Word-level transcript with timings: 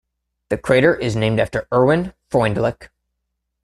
The 0.49 0.57
crater 0.57 0.95
is 0.95 1.15
named 1.15 1.39
after 1.39 1.67
Erwin 1.71 2.15
Freundlich. 2.31 2.89